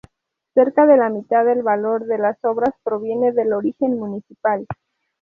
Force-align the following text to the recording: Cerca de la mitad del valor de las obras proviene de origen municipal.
Cerca 0.55 0.87
de 0.87 0.97
la 0.97 1.09
mitad 1.11 1.45
del 1.45 1.61
valor 1.61 2.07
de 2.07 2.17
las 2.17 2.43
obras 2.43 2.73
proviene 2.83 3.33
de 3.33 3.53
origen 3.53 3.99
municipal. 3.99 4.65